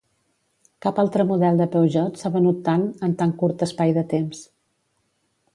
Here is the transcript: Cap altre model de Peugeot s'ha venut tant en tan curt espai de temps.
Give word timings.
Cap 0.85 1.01
altre 1.03 1.25
model 1.31 1.61
de 1.61 1.67
Peugeot 1.75 2.17
s'ha 2.21 2.33
venut 2.37 2.65
tant 2.71 2.89
en 3.09 3.13
tan 3.23 3.37
curt 3.43 3.65
espai 3.69 3.97
de 3.99 4.09
temps. 4.15 4.45